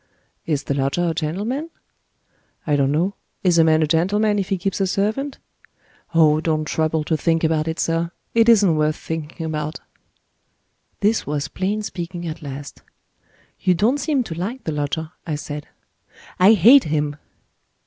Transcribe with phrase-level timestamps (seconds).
[0.47, 1.69] "Is the lodger a gentleman?"
[2.65, 3.13] "I don't know.
[3.43, 5.37] Is a man a gentleman, if he keeps a servant?
[6.15, 8.09] Oh, don't trouble to think about it, sir!
[8.33, 9.79] It isn't worth thinking about."
[11.01, 12.81] This was plain speaking at last.
[13.59, 15.67] "You don't seem to like the lodger," I said.
[16.39, 17.17] "I hate him!"